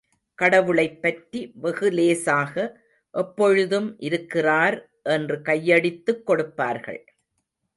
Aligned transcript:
கடவுளைப் 0.35 1.01
பற்றி 1.01 1.51
வெகுலேசாக, 1.63 2.73
எப்பொழுதும் 3.11 3.99
இருக்கிறார் 3.99 4.89
என்று 5.03 5.41
கையடித்துக் 5.41 6.23
கொடுப்பார்கள். 6.23 7.05